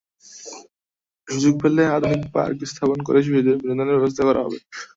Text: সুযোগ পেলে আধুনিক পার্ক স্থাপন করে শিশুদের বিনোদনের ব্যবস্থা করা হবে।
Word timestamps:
সুযোগ 1.27 1.53
পেলে 1.61 1.83
আধুনিক 1.95 2.23
পার্ক 2.33 2.59
স্থাপন 2.71 2.99
করে 3.07 3.19
শিশুদের 3.25 3.55
বিনোদনের 3.61 3.95
ব্যবস্থা 3.95 4.23
করা 4.27 4.41
হবে। 4.45 4.57